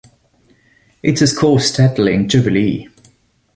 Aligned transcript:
It 1.03 1.21
is 1.21 1.21
a 1.21 1.27
score-settling 1.35 2.27
jubilee. 2.27 2.87